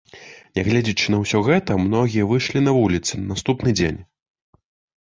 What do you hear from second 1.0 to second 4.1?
на ўсё гэта, многія выйшлі на вуліцы на наступны дзень.